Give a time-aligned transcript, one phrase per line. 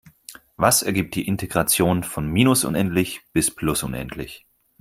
[0.57, 4.47] Was ergibt die Integration von minus unendlich bis plus unendlich?